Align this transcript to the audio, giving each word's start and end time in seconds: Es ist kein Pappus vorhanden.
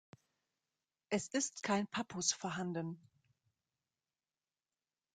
Es 1.09 1.27
ist 1.27 1.61
kein 1.61 1.85
Pappus 1.85 2.33
vorhanden. 2.33 2.99